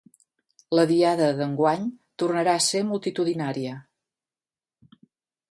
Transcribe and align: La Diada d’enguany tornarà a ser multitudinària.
La 0.77 0.85
Diada 0.91 1.27
d’enguany 1.41 1.85
tornarà 2.23 2.57
a 2.61 2.65
ser 2.69 2.83
multitudinària. 2.93 3.79